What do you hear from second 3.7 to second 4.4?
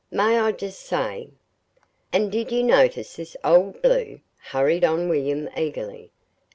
Blue'?"